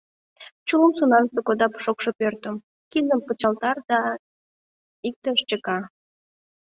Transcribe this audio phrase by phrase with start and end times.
[0.67, 2.55] Чулым сонарзе кода шокшо пӧртым,
[2.91, 4.19] киндым пычалтар ден
[5.07, 5.77] иктыш чыка.